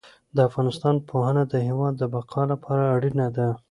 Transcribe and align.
د 0.35 0.37
افغانستان 0.49 0.95
پوهنه 1.09 1.43
د 1.47 1.53
هېواد 1.67 1.93
د 1.97 2.03
بقا 2.13 2.41
لپاره 2.53 2.83
اړینه 2.95 3.27
ده. 3.37 3.47